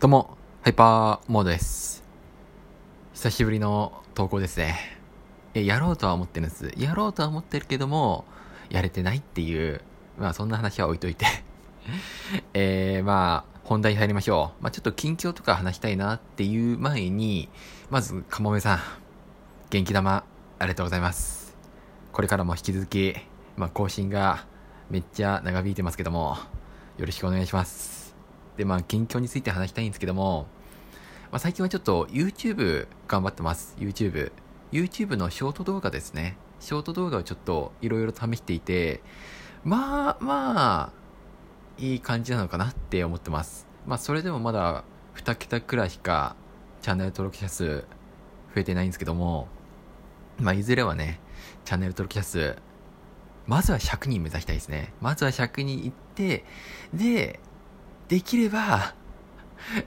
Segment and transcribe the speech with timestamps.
[0.00, 2.04] どうも、ハイパーモードです。
[3.14, 4.78] 久しぶりの投稿ですね。
[5.54, 6.72] え、やろうとは思ってるんです。
[6.76, 8.24] やろうとは思ってるけども、
[8.70, 9.80] やれてないっていう、
[10.16, 11.26] まあそんな話は置いといて。
[12.54, 14.62] えー、まあ、本題入りましょう。
[14.62, 17.48] まあちょっと近況とか話したいなっていう前に、
[17.90, 18.78] まず、かもめさん、
[19.70, 20.22] 元気玉、
[20.60, 21.56] ありがとうございます。
[22.12, 23.16] これからも引き続き、
[23.56, 24.46] まあ更新が
[24.90, 26.36] めっちゃ長引いてますけども、
[26.98, 27.97] よろしくお願いします。
[28.58, 30.48] で、まあ、近況について話したいんですけども、
[31.30, 33.76] まあ、最近はちょっと YouTube 頑張ってます。
[33.78, 34.32] YouTube。
[34.72, 36.36] YouTube のショート動画ですね。
[36.58, 39.00] ショート動画をちょっといろいろ試していて、
[39.62, 40.92] まあまあ、
[41.78, 43.68] いい感じなのかなって思ってます。
[43.86, 44.82] まあ、それでもまだ
[45.14, 46.34] 2桁くらいしか
[46.82, 47.84] チャンネル登録者数増
[48.56, 49.46] えてないんですけども、
[50.40, 51.20] まあ、いずれはね、
[51.64, 52.56] チャンネル登録者数、
[53.46, 54.92] まずは100人目指したいですね。
[55.00, 56.44] まずは100人いって、
[56.92, 57.38] で、
[58.08, 58.94] できれば、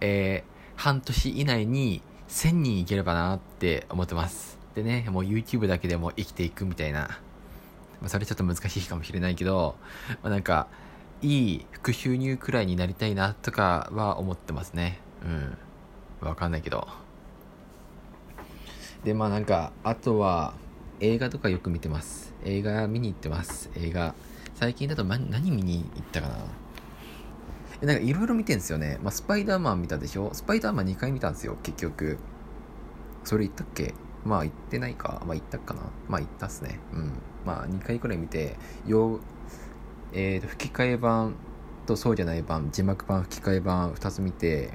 [0.00, 4.58] えー、半年以内に1000人いければなって思ってます。
[4.74, 7.20] でね、もう YouTube だけでも生きていくみたいな。
[8.00, 9.76] まあ、それちょっと難しいかもしれないけど、
[10.22, 10.66] まあ、なんか、
[11.22, 14.98] いい副収入くらいになりたいなとかは思ってますね。
[15.24, 16.26] うん。
[16.26, 16.88] わかんないけど。
[19.04, 20.54] で、まあなんか、あとは、
[21.00, 22.34] 映画とかよく見てます。
[22.44, 23.70] 映画見に行ってます。
[23.76, 24.14] 映画。
[24.54, 26.36] 最近だと何何見に行ったかな？
[27.82, 28.98] なんかいろいろ見てんですよね。
[29.02, 30.30] まあ、スパイダーマン見たでしょ？
[30.32, 32.18] スパイダーマン2回見たんですよ、結局。
[33.24, 33.94] それ言ったっけ？
[34.24, 35.22] まあ言ってないか。
[35.26, 35.80] まあ言ったかな。
[36.08, 36.80] まあ言ったっすね。
[36.92, 37.12] うん。
[37.44, 39.20] まあ2回くらい見て、よ
[40.12, 41.34] えーと、吹き替え版
[41.84, 44.70] とそうじゃない版、字幕版、吹き替え版2つ見て、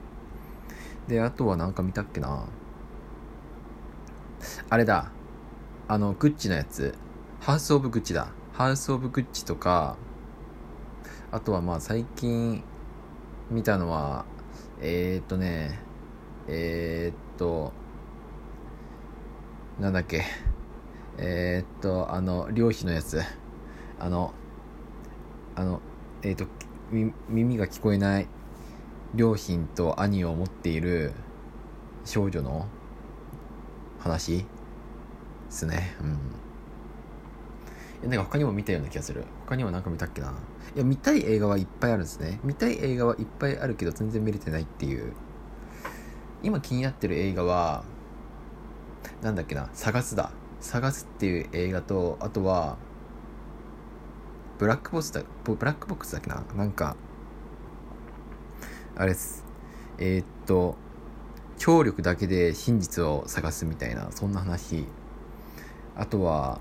[1.08, 2.46] で、あとはなんか見たっけな？
[4.70, 5.12] あれだ。
[5.88, 6.96] あの、グッチのやつ。
[7.40, 8.30] ハウス・オブ・グッチだ。
[8.54, 9.98] ハウス・オブ・グッチとか、
[11.32, 12.64] あとはまあ最近
[13.52, 14.24] 見たのは、
[14.80, 15.78] えー、っとね、
[16.48, 17.74] えー、っと、
[19.78, 20.24] なんだっけ、
[21.18, 23.22] えー、っと、あの、漁師のやつ、
[24.00, 24.34] あの、
[25.56, 25.82] あの、
[26.24, 26.46] え、っと、
[27.28, 28.28] 耳が聞こえない
[29.16, 31.12] 両親と兄を持っている
[32.06, 32.68] 少女の
[34.00, 34.46] 話で
[35.50, 35.98] すね。
[36.00, 36.51] うん。
[38.04, 39.26] なんか他にも見たような気がする。
[39.46, 40.34] 他にもなんか見たっけな
[40.76, 42.40] いや、見たい映画はいっぱいあるんですね。
[42.44, 45.14] 見たい映画はいっぱいあるけど全然見れてないっていう。
[46.44, 47.84] 今気になってる映画は、
[49.22, 50.32] なんだっけな、探すだ。
[50.60, 52.78] 探すっていう映画と、あとは、
[54.58, 56.96] ブラックボスだ、ブラックボックスだっけななんか、
[58.96, 59.44] あれです。
[59.98, 60.76] えー、っと、
[61.58, 64.86] 聴力だけで真実を探すみたいな、そんな話。
[65.96, 66.60] あとは、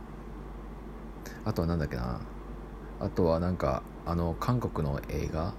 [1.44, 2.20] あとはなんだっけな。
[3.00, 5.54] あとはなんかあの韓国の映画？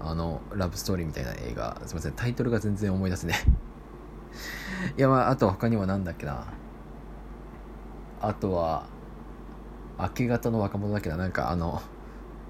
[0.00, 1.80] あのラブストーリーみたいな映画。
[1.86, 2.12] すいません。
[2.12, 3.34] タイトルが全然思い出せね。
[4.96, 6.44] いやまああと他にはなんだっけな。
[8.20, 8.86] あとは
[9.98, 11.82] 明け方の若者だけどなんかあの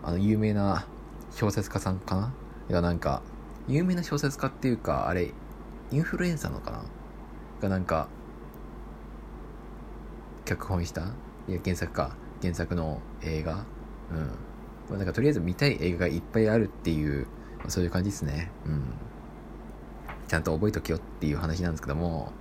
[0.03, 0.87] あの有名な
[1.31, 2.33] 小説家さんかな？
[2.71, 3.23] いやなんか
[3.67, 5.33] 有名な小説家っていうかあれ
[5.91, 6.85] インフルエンサーのかな？
[7.61, 8.09] がなんか
[10.45, 11.07] 脚本した
[11.49, 12.17] いや原作か。
[12.43, 13.53] 原作の映画？
[13.53, 13.67] うん、ま
[14.93, 17.27] あ、なんかとりあえず見たい映画がいっぱいあるっていう
[17.63, 18.51] まそういう感じですね。
[18.67, 18.83] うん。
[20.29, 22.33] ちゃんと覚えとけよっていう話なんですけども。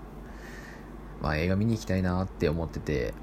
[1.22, 3.14] まあ映画見に行きたいなって思ってて。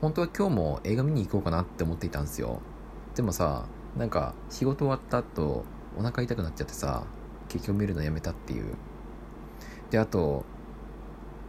[0.00, 2.62] 本当は今日も映画見に行こうかなって思っていたんですよ。
[3.14, 3.66] でもさ
[3.98, 5.64] なんか仕事終わった後
[5.98, 7.04] お腹痛くなっちゃってさ
[7.50, 8.76] 結局見るのやめたっていう。
[9.90, 10.46] であと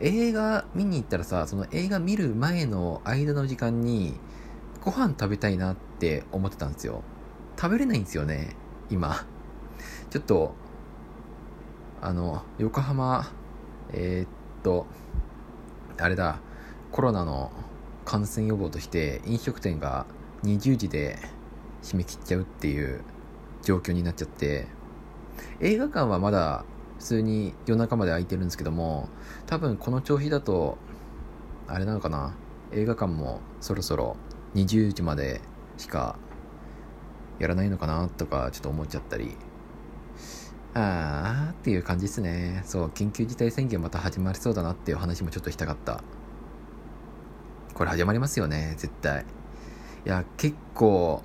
[0.01, 4.15] 映画見に行ったらさその映画見る前の間の時間に
[4.83, 7.03] ご飯食べたいなって思ってたんですよ。
[7.55, 8.55] 食べれないんですよね
[8.89, 9.25] 今。
[10.09, 10.55] ちょっと
[12.01, 13.31] あの横浜
[13.93, 14.27] えー、っ
[14.63, 14.87] と
[15.99, 16.39] あれだ
[16.91, 17.51] コロナの
[18.03, 20.07] 感染予防として飲食店が
[20.43, 21.19] 20時で
[21.83, 23.01] 締め切っちゃうっていう
[23.61, 24.67] 状況になっちゃって。
[25.59, 26.65] 映画館はまだ
[27.01, 29.09] 普通に夜中まで空いてるんですけども
[29.47, 30.77] 多分この調子だと
[31.67, 32.35] あれなのかな
[32.71, 34.17] 映画館もそろそろ
[34.53, 35.41] 20時まで
[35.77, 36.15] しか
[37.39, 39.35] やらないのかなとかちょっと思っちゃったり
[40.75, 42.61] あーっていう感じですね。
[42.65, 46.03] そう緊急事態宣言また始まりそうだなっていう話もちょっとしたかった。
[47.73, 49.25] これ始まりますよね絶対。
[50.05, 51.23] いや結構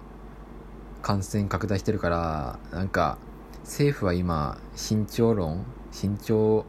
[1.03, 3.19] 感染拡大してるからなんか
[3.67, 6.65] 政府は今慎重論慎重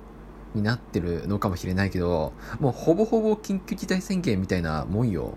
[0.56, 5.36] になってるのかもしれないけどもうほぼほぼ緊急事態宣言みたいなもんよ。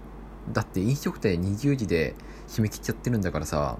[0.52, 2.14] だって飲食店20時で
[2.48, 3.76] 締め切っちゃってるんだからさ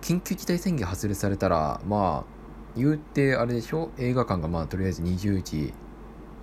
[0.00, 2.38] 緊急事態宣言発令されたらまあ
[2.74, 3.90] 言うてあれでしょ？
[3.98, 5.74] 映画館がまあとりあえず20時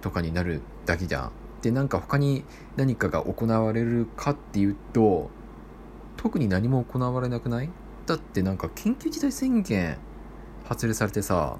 [0.02, 1.32] とかになるだけじゃん。
[1.64, 2.46] でなんか他に
[2.76, 5.32] 何かが行われるかっていうと
[6.18, 7.70] 特に何も行われなくない？
[8.06, 9.98] だってなんか緊急事態宣言
[10.68, 11.58] 発令されてさ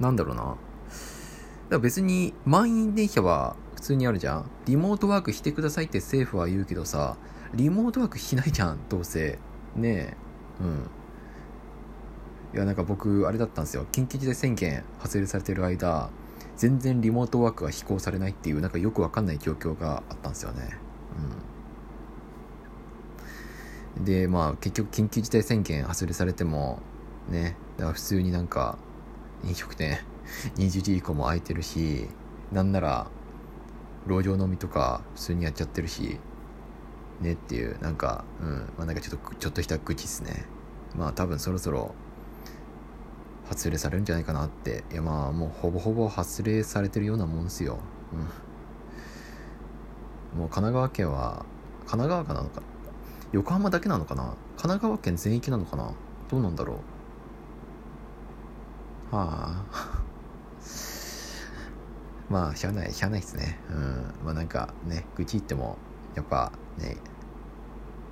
[0.00, 0.42] なんだろうな。
[0.42, 0.56] だか
[1.70, 4.50] ら別に満員電車は普通にあるじゃん。
[4.66, 7.16] リモートワークしてくださいって政府は言うけどさ
[7.54, 9.38] リモートワークしないじゃんどうせ。
[9.74, 10.16] ねえ。
[10.60, 10.90] うん。
[12.54, 13.86] いやなんか僕あれだったんですよ。
[13.92, 16.10] 緊急事態宣言発令されてる間
[16.56, 20.78] 全然リモートワークが飛行されないっていうなんかよくわかんない状況があったんですよね。
[23.96, 24.04] うん。
[24.04, 26.80] でまあ結局緊急事態宣言発令されても
[27.28, 27.56] ね。
[27.76, 28.78] だから普通になんか
[29.44, 29.98] 飲食店
[30.56, 32.08] 20時以降も空いてるし
[32.52, 33.06] なんなら
[34.08, 36.18] 路上飲みとか普通にやっちゃってるし
[37.20, 38.48] ねっていうなんかうん。
[38.76, 40.44] まあなんかちょっとちょっとした愚痴っすね。
[40.96, 41.94] まあ多分そろそろ
[43.48, 47.78] 発令されるんじゃないかなっていやまあもうほぼほぼ発令されてるようなもんですよ。
[50.34, 50.40] うん。
[50.40, 51.44] もう神奈川県は
[51.86, 52.62] 神奈川かなのか
[53.32, 54.22] 横浜だけなのかな？
[54.24, 55.92] 神奈川県全域なのかな？
[56.28, 56.76] どうなんだろう？
[59.10, 60.02] はあ。
[62.28, 63.58] まあしゃあないしゃあないっすね。
[63.70, 64.14] うん。
[64.24, 65.78] まあなんかね愚痴言っても
[66.14, 66.96] やっぱね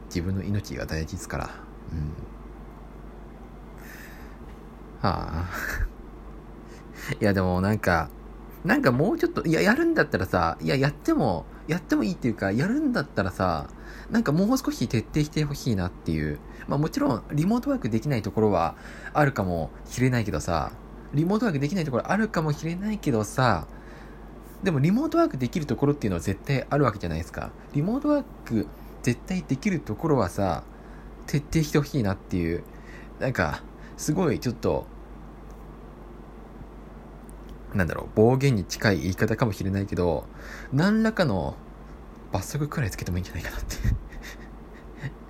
[0.07, 1.51] 自分の命が大事ですから。
[1.93, 2.13] うん。
[5.01, 5.49] はあ。
[7.21, 8.09] いやでもなんか
[8.65, 13.67] なんかもうちょっといややるんだったらさいややってもやってもいいっていうかやるんだったらさ
[14.11, 16.39] なんかもう少し徹底してほしいなっていう。
[16.69, 18.77] まあもちろんリモートワークできないところは
[19.13, 20.71] あるかもしれないけどさ。
[21.15, 23.67] リモートワークできないところあるかもしれないけどさ
[24.63, 27.51] でもリモートワークできるところっていうのは絶対あるわけじゃないですか。
[27.75, 28.67] リモートワーク
[29.03, 30.65] 絶対できるところはさ
[31.27, 32.65] 徹底してほしいなっていう。
[33.21, 33.63] なんか
[33.97, 34.87] すごいちょっと
[37.75, 40.25] なんだろう暴言に近い言い方かもしれないけど
[40.73, 41.55] 何らかの
[42.33, 43.77] 罰則くらいつけてもいいんじゃないかなって。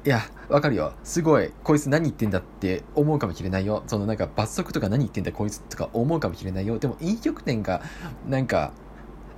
[0.05, 0.21] いや
[0.51, 0.93] わかるよ。
[1.03, 1.51] すごい。
[1.63, 3.83] こいつ何言ってんだって思うかもしれないよ。
[3.87, 6.79] そのなんか罰則とか何言ってんだこいつとか思うかもしれないよ。
[6.79, 7.81] でも飲食店が
[8.29, 8.73] なんか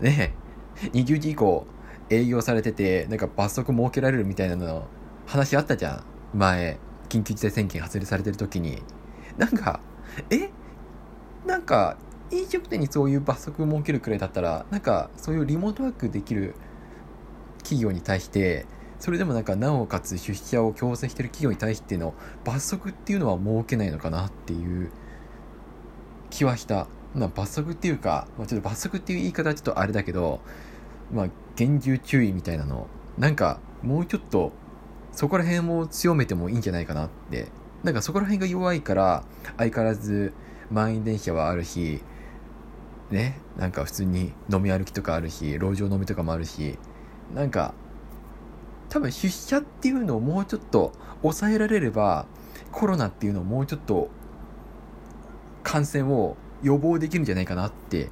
[0.01, 0.35] ね
[0.93, 1.67] 20時以降
[2.11, 4.89] 営業されててなんか罰則設けられるみたいなの
[5.27, 6.05] 話あったじゃん。
[6.37, 6.79] 前。
[7.09, 8.83] 緊急事態宣言発令されてる時に。
[9.39, 9.81] なんか
[10.31, 10.51] え？
[11.47, 11.97] なんか
[12.33, 16.57] 飲食店にそういう罰則設けるくらいだったらなんかそういうリモートワークできる
[17.59, 18.67] 企業に対して
[18.99, 22.15] それでもなんかなおかつ出社を強制してる企業に対しての
[22.45, 24.91] 罰則っていうのは設けないのかなっていう
[26.31, 30.41] 気はしたまあ、罰則っていうか、まあ、ちょっと罰則っていう言い方はちょっとあれだけど、
[31.11, 34.53] まあ、厳重注意みたいなの、なんか、もうちょっと、
[35.13, 37.47] そこら辺も強めてもいいんじゃないかなって。
[37.83, 39.25] なんかそこら辺が弱いから、
[39.57, 40.35] 相変わらず
[40.71, 42.03] 満員電車はあるし、
[43.11, 46.79] ね、なんか普通に飲み歩きとかあるし、路上飲みとかもあるし、
[47.35, 47.73] なんか、
[48.89, 50.93] 多分出社っていうのをもうちょっと
[51.23, 52.27] 抑えられれば、
[52.73, 54.11] コロナっていうのをもうちょっと
[55.63, 58.11] 感染を予防できるんじゃないかなって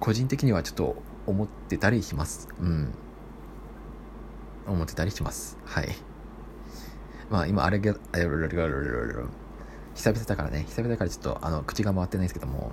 [0.00, 2.48] 個人的にはちょっと思ってたりします。
[2.60, 2.92] うん。
[4.66, 5.58] 思ってたりします。
[5.64, 5.88] はい。
[7.30, 7.94] まあ今あれが
[9.94, 10.64] 久々だからね。
[10.68, 12.72] 久々だからちょっとあの口が回ってないですけども。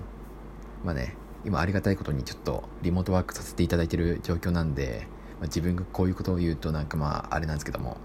[0.84, 5.06] まあね今ありがたいことにちょっとリモートワークさせていただいてる状況なんで、
[5.40, 7.96] まあ、自分がこういうことを言うとなんかまああれなんですけども。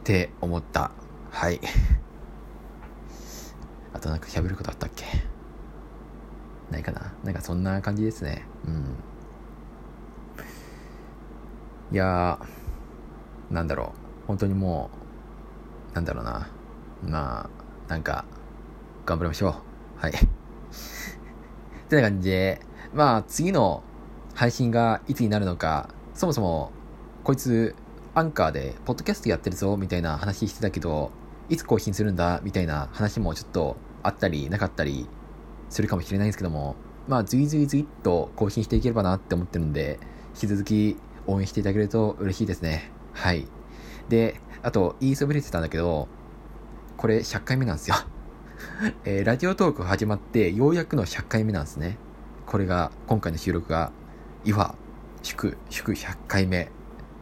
[0.00, 0.90] って思った。
[1.30, 1.60] はい。
[3.94, 5.04] あとなんか喋ることあったっけ？
[6.70, 7.12] ないかな？
[7.24, 8.44] なんかそんな感じですね。
[8.66, 8.84] うん。
[11.92, 13.92] いやーなんだろ
[14.24, 14.26] う。
[14.26, 14.90] 本当にも
[15.92, 16.48] うなんだろうな。
[17.04, 17.48] ま
[17.88, 18.24] あなんか
[19.06, 19.54] 頑張りましょう。
[20.00, 20.12] はい。
[20.12, 20.14] っ
[21.88, 22.60] てな感じで
[22.94, 23.82] まあ次の
[24.34, 26.72] 配信がいつになるのかそもそも
[27.24, 27.74] こいつ
[28.14, 31.12] アンカーでポッドキャストやってるぞみたいな話してたけど
[31.48, 35.08] いつ更新するんだみたいな話もちょっとあったりなかったり
[35.70, 36.76] するかもしれないんですけども、
[37.08, 39.98] まあ、ずいずいずいっと更新していければなって思ってるんで、
[40.34, 42.90] 引き続き応援していただけると嬉しいですね。
[43.12, 43.46] はい。
[44.08, 46.08] で、あと、言いそびれてたんだけど、
[46.96, 47.96] これ100回目なんですよ。
[49.04, 51.98] えー、ラジオトーク始まって、ようやくの100回目なんですね。
[52.46, 53.92] これが、今回の収録が、
[54.44, 54.74] いわ、
[55.22, 56.70] 祝、祝100回目。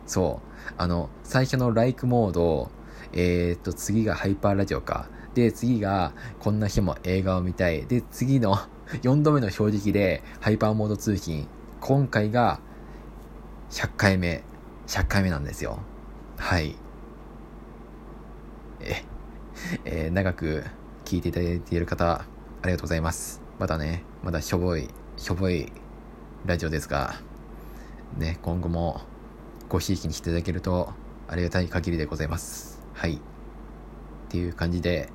[0.07, 0.75] そう。
[0.77, 2.71] あの、最初のライクモード、
[3.13, 5.09] えー、っと、次がハイパーラジオか。
[5.35, 7.87] で、次が、こんな日も映画を見たい。
[7.87, 8.57] で、次の
[9.03, 11.47] 4度目の正直で、ハイパーモード通勤。
[11.81, 12.61] 今回が、
[13.71, 14.43] 100回目。
[14.87, 15.81] 100回目なんですよ。
[16.39, 16.77] はい。
[18.81, 19.05] え、
[19.85, 20.65] えー、長く
[21.05, 22.25] 聞いていただいている方、あ
[22.65, 23.43] りがとうございます。
[23.59, 25.73] まだね、まだしょぼい、しょぼい
[26.47, 27.21] ラジオですが、
[28.17, 29.01] ね、今後も
[29.69, 30.93] ごひいきにしていただけると
[31.29, 32.81] ありがたい限りでございます。
[32.95, 33.15] はい。
[33.15, 33.19] っ
[34.29, 35.11] ていう感じで、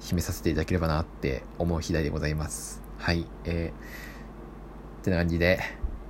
[0.00, 2.82] 締めさせていただければなって思う次第でございます。
[2.98, 3.26] はい。
[3.44, 5.60] えー、ってな感じで、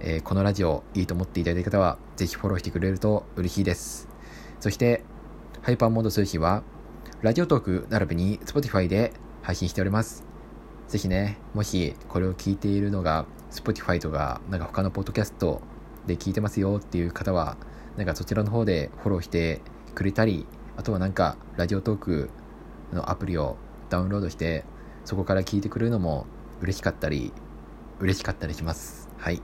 [0.00, 4.08] えー、このラジオいいと思っていただいた方は、ぜひフォローしてくれると嬉しいです。
[4.58, 5.04] そして、
[5.60, 6.62] ハイパーモード通信は、
[7.20, 10.31] ラジオトーク並びに Spotify で配信しております。
[10.92, 15.62] ぜひね、もしこれを聞いているのが Spotify とか、なんか他のポッドキャスト
[16.06, 17.56] で聞いてますよっていう方は、
[17.96, 19.62] なんかそちらの方でフォローして
[19.94, 20.46] くれたり、
[20.76, 22.30] あとはなんかラジオトーク
[22.92, 23.56] のアプリを
[23.88, 24.66] ダウンロードして、
[25.06, 26.26] そこから聞いてくれるのも
[26.60, 27.32] 嬉しかったり、
[27.98, 29.08] 嬉しかったりします。
[29.16, 29.40] はい。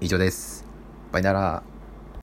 [0.00, 0.66] 以上です。
[1.12, 1.79] バイナラー。